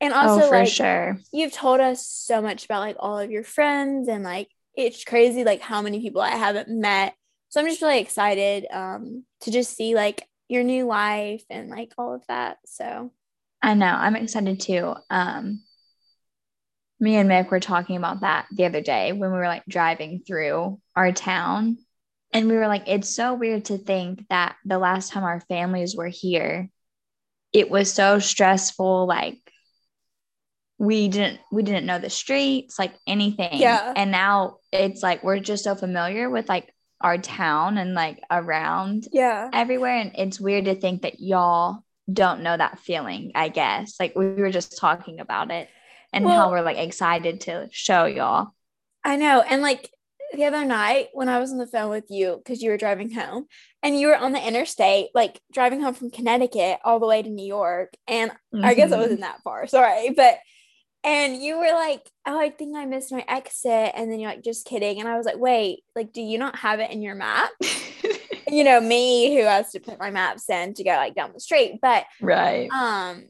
[0.00, 1.18] and oh, also oh, like sure.
[1.32, 5.44] you've told us so much about like all of your friends and like it's crazy
[5.44, 7.14] like how many people i haven't met
[7.48, 11.92] so i'm just really excited um to just see like your new life and like
[11.98, 13.10] all of that so
[13.62, 15.60] i know i'm excited too um
[17.00, 20.22] me and Mick were talking about that the other day when we were like driving
[20.26, 21.78] through our town.
[22.32, 25.96] And we were like, it's so weird to think that the last time our families
[25.96, 26.68] were here,
[27.52, 29.06] it was so stressful.
[29.06, 29.38] Like
[30.76, 33.60] we didn't we didn't know the streets, like anything.
[33.60, 33.92] Yeah.
[33.96, 39.06] And now it's like we're just so familiar with like our town and like around
[39.12, 39.96] yeah everywhere.
[39.96, 43.96] And it's weird to think that y'all don't know that feeling, I guess.
[44.00, 45.68] Like we were just talking about it
[46.12, 48.48] and well, how we're like excited to show y'all.
[49.04, 49.42] I know.
[49.42, 49.90] And like
[50.32, 53.10] the other night when I was on the phone with you because you were driving
[53.10, 53.46] home
[53.82, 57.30] and you were on the interstate, like driving home from Connecticut all the way to
[57.30, 57.94] New York.
[58.06, 58.64] And mm-hmm.
[58.64, 60.10] I guess it wasn't that far, sorry.
[60.10, 60.38] But
[61.04, 63.92] and you were like, Oh, I think I missed my exit.
[63.94, 65.00] And then you're like, just kidding.
[65.00, 67.50] And I was like, wait, like, do you not have it in your map?
[68.48, 71.40] you know, me who has to put my maps in to go like down the
[71.40, 71.78] street.
[71.80, 72.68] But right.
[72.70, 73.24] Um,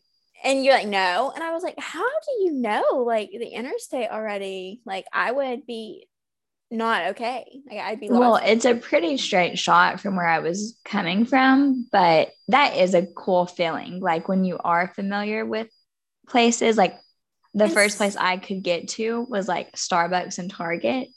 [0.44, 4.11] and you're like no and i was like how do you know like the interstate
[4.11, 6.07] already like i would be
[6.70, 8.20] not okay like i'd be lost.
[8.20, 12.94] well it's a pretty straight shot from where i was coming from but that is
[12.94, 15.68] a cool feeling like when you are familiar with
[16.28, 16.94] places like
[17.59, 21.09] the it's, first place i could get to was like starbucks and target.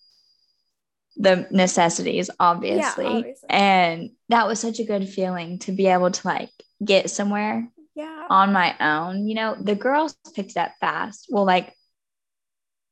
[1.18, 3.04] The necessities obviously.
[3.04, 3.50] Yeah, obviously.
[3.50, 6.50] and that was such a good feeling to be able to like
[6.84, 8.28] get somewhere yeah.
[8.30, 9.28] on my own.
[9.28, 11.28] You know the girls picked up fast.
[11.30, 11.76] Well like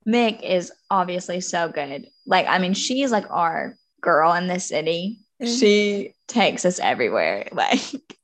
[0.07, 2.07] mick is obviously so good.
[2.25, 5.21] Like i mean she's like our girl in the city.
[5.41, 5.53] Mm-hmm.
[5.53, 7.47] she takes us everywhere.
[7.53, 7.79] Like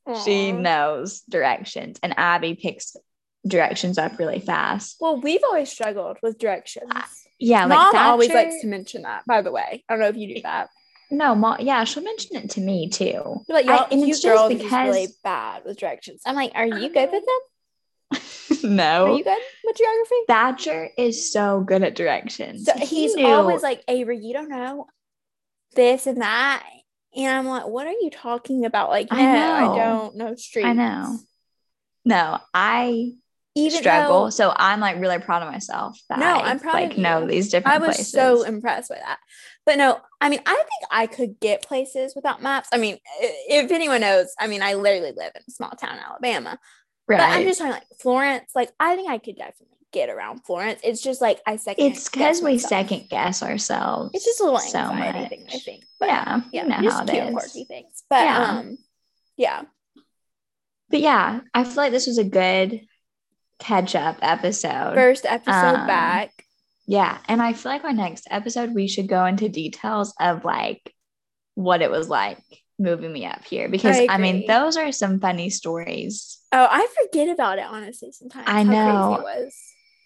[0.07, 0.23] Aww.
[0.23, 1.99] she knows directions.
[2.03, 2.95] And abby picks
[3.47, 7.03] directions up really fast well we've always struggled with directions uh,
[7.39, 10.17] yeah like mom always likes to mention that by the way i don't know if
[10.17, 10.69] you do that
[11.11, 11.57] no, mom.
[11.59, 13.43] Yeah, she'll mention it to me too.
[13.47, 16.21] like, y'all, I, and it's just because really bad with directions.
[16.25, 18.19] I'm like, are you good with them?
[18.75, 19.05] no.
[19.05, 20.15] Are you good with geography?
[20.27, 22.65] Thatcher is so good at directions.
[22.65, 24.87] So he's he always like, Avery, you don't know
[25.75, 26.63] this and that.
[27.15, 28.89] And I'm like, what are you talking about?
[28.89, 30.65] Like, no, I, I don't know streets.
[30.65, 31.19] I know.
[32.03, 33.13] No, I
[33.55, 34.25] even struggle.
[34.25, 37.25] Though, so I'm like really proud of myself that no, I, am proud like know
[37.25, 37.77] these different.
[37.77, 37.83] Places.
[37.83, 38.11] I was places.
[38.11, 39.17] so impressed by that.
[39.65, 42.69] But no, I mean, I think I could get places without maps.
[42.71, 46.03] I mean, if anyone knows, I mean, I literally live in a small town in
[46.03, 46.59] Alabama.
[47.07, 47.17] Right.
[47.17, 48.51] But I'm just talking like Florence.
[48.53, 50.81] Like, I think I could definitely get around Florence.
[50.83, 51.85] It's just like I second.
[51.85, 54.11] It's because we second guess ourselves.
[54.13, 55.29] It's just a little so anxiety much.
[55.29, 55.83] thing, I think.
[55.99, 58.03] But, yeah, yeah, you know just how cute, quirky things.
[58.09, 58.49] But yeah.
[58.49, 58.77] um,
[59.37, 59.61] yeah.
[60.89, 62.81] But yeah, I feel like this was a good
[63.59, 64.93] catch up episode.
[64.95, 66.45] First episode um, back.
[66.87, 67.17] Yeah.
[67.27, 70.93] And I feel like our next episode, we should go into details of like
[71.55, 72.39] what it was like
[72.77, 76.39] moving me up here because I, I, mean those are some funny stories.
[76.51, 78.45] Oh, I forget about it honestly sometimes.
[78.47, 79.15] I know.
[79.15, 79.55] It was.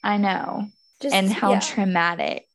[0.03, 0.67] I know.
[1.01, 1.59] Just, and how yeah.
[1.59, 2.45] traumatic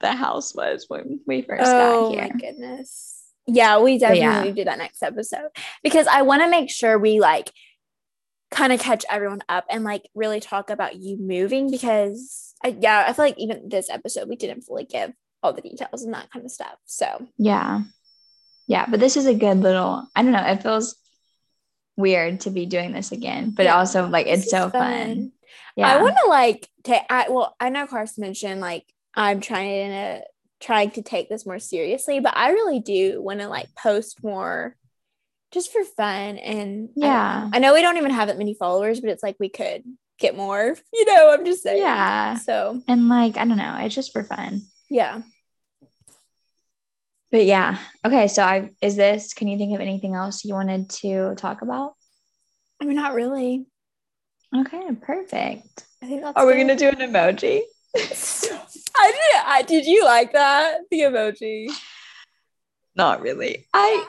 [0.00, 2.24] the house was when we first oh, got here.
[2.24, 3.16] Oh my goodness.
[3.46, 4.54] Yeah, we definitely yeah.
[4.54, 5.50] do that next episode
[5.82, 7.50] because I want to make sure we like
[8.50, 13.04] kind of catch everyone up and like really talk about you moving because I, yeah,
[13.06, 16.30] I feel like even this episode we didn't fully give all the details and that
[16.30, 16.76] kind of stuff.
[16.84, 17.82] So yeah,
[18.66, 20.06] yeah, but this is a good little.
[20.14, 20.44] I don't know.
[20.44, 20.96] It feels
[21.96, 24.70] weird to be doing this again, but yeah, also like it's so fun.
[24.70, 25.32] fun.
[25.76, 27.02] Yeah, I want to like take.
[27.08, 28.84] I well, I know Carson mentioned like
[29.14, 30.22] I'm trying to
[30.60, 34.76] trying to take this more seriously, but I really do want to like post more
[35.52, 36.38] just for fun.
[36.38, 39.36] And yeah, I, I, know we don't even have that many followers, but it's like
[39.40, 39.82] we could
[40.18, 41.82] get more, you know, I'm just saying.
[41.82, 42.34] Yeah.
[42.36, 44.62] So, and like, I don't know, it's just for fun.
[44.88, 45.22] Yeah.
[47.30, 47.78] But yeah.
[48.04, 48.26] Okay.
[48.26, 51.94] So I, is this, can you think of anything else you wanted to talk about?
[52.80, 53.66] I mean, not really.
[54.56, 54.82] Okay.
[55.00, 55.84] Perfect.
[56.02, 57.60] I think that's Are we going to do an emoji?
[57.96, 59.42] I did.
[59.44, 60.78] I did you like that?
[60.90, 61.70] The emoji?
[62.96, 63.66] Not really.
[63.72, 64.06] I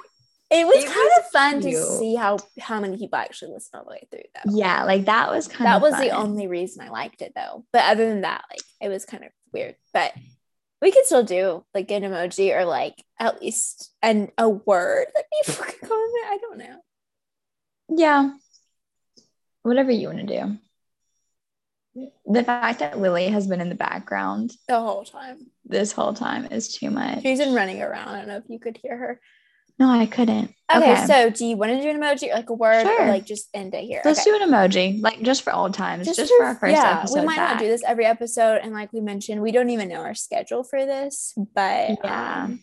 [0.51, 1.73] It was it kind was of fun cute.
[1.75, 4.57] to see how how many people actually listened all the way through though.
[4.57, 6.03] Yeah, like that was kind that of That was fun.
[6.07, 7.65] the only reason I liked it though.
[7.71, 9.75] But other than that, like it was kind of weird.
[9.93, 10.13] But
[10.81, 15.25] we could still do like an emoji or like at least an a word that
[15.45, 16.25] people could comment.
[16.25, 16.77] I don't know.
[17.89, 18.31] Yeah.
[19.63, 20.57] Whatever you want to do
[22.25, 26.45] the fact that Lily has been in the background the whole time, this whole time
[26.45, 27.21] is too much.
[27.21, 28.07] She's been running around.
[28.07, 29.19] I don't know if you could hear her.
[29.81, 30.53] No, I couldn't.
[30.71, 31.05] Okay, okay.
[31.07, 33.01] so do you want to do an emoji or like a word sure.
[33.01, 34.03] or like just end it here?
[34.05, 34.29] Let's okay.
[34.29, 36.99] do an emoji, like just for old times, just, just for, for, our first yeah,
[36.99, 37.21] episode.
[37.21, 40.01] We might not do this every episode, and like we mentioned, we don't even know
[40.01, 42.43] our schedule for this, but yeah.
[42.43, 42.59] Um,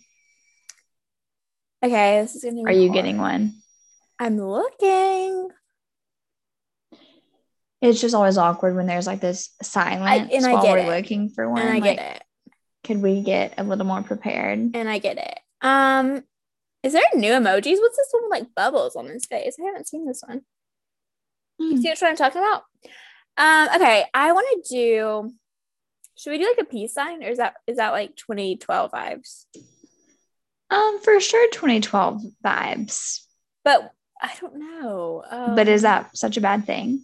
[1.85, 2.63] okay, this is gonna.
[2.63, 3.55] Are you getting one?
[4.21, 5.49] I'm looking
[7.81, 10.89] it's just always awkward when there's like this silence I, and while we're it.
[10.89, 11.63] looking for one.
[11.63, 12.23] And I like, get it.
[12.85, 14.59] Could we get a little more prepared?
[14.75, 15.39] And I get it.
[15.63, 16.23] Um,
[16.83, 17.81] is there new emojis?
[17.81, 19.57] What's this one with like bubbles on his face?
[19.61, 20.43] I haven't seen this one.
[21.59, 21.81] You hmm.
[21.81, 22.63] see what I'm talking about?
[23.37, 25.33] Um, okay, I want to do.
[26.17, 29.45] Should we do like a peace sign, or is that is that like 2012 vibes?
[30.71, 33.21] Um, for sure, 2012 vibes.
[33.65, 35.25] But I don't know.
[35.29, 37.03] Um, but is um, that such a bad thing?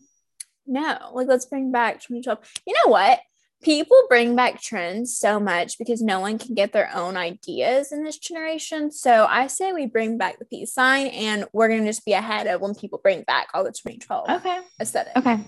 [0.66, 2.38] No, like let's bring back 2012.
[2.66, 3.20] You know what?
[3.64, 8.04] People bring back trends so much because no one can get their own ideas in
[8.04, 8.92] this generation.
[8.92, 12.12] So I say we bring back the peace sign and we're going to just be
[12.12, 14.60] ahead of when people bring back all the 2012 okay.
[14.80, 15.16] aesthetic.
[15.16, 15.40] Okay.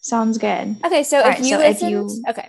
[0.00, 0.76] Sounds good.
[0.84, 1.02] Okay.
[1.02, 2.24] So all if right, you so listened, if you...
[2.30, 2.48] okay.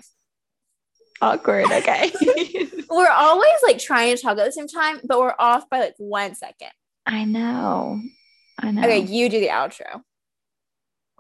[1.22, 1.66] Awkward.
[1.66, 2.12] Okay.
[2.90, 5.96] we're always like trying to talk at the same time, but we're off by like
[5.98, 6.72] one second.
[7.06, 8.02] I know.
[8.58, 8.84] I know.
[8.84, 9.00] Okay.
[9.00, 10.02] You do the outro.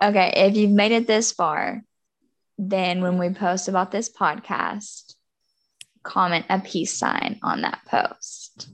[0.01, 1.83] Okay, if you've made it this far,
[2.57, 5.15] then when we post about this podcast,
[6.03, 8.69] comment a peace sign on that post.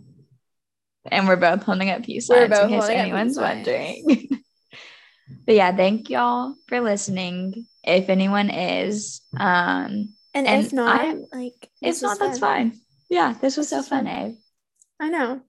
[1.10, 4.04] And we're both holding up peace signs in case anyone's wondering.
[5.46, 7.66] but yeah, thank y'all for listening.
[7.84, 12.28] If anyone is, um, and, and if not, I, like if not, fun.
[12.28, 12.80] that's fine.
[13.10, 14.36] Yeah, this was so fun, Ave.
[15.00, 15.42] I know.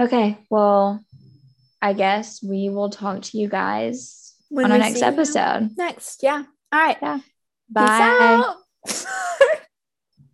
[0.00, 1.04] Okay, well,
[1.82, 5.70] I guess we will talk to you guys when on our next episode.
[5.76, 6.44] Next, yeah.
[6.72, 6.98] All right.
[7.00, 7.20] Yeah.
[7.70, 8.54] Bye.